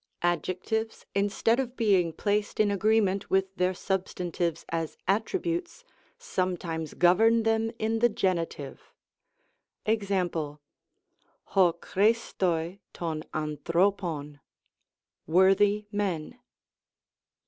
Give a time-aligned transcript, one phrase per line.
[0.23, 5.83] Adjectives, instead of being placed in agreement with their substantives as attributes,
[6.17, 8.37] sometimes govern them in the Gen.
[8.37, 8.79] JKz?.,
[9.87, 10.57] oi XQ^i^^^^
[11.47, 14.39] '^^^ dv&Qconcov^
[15.27, 16.39] "worthy men."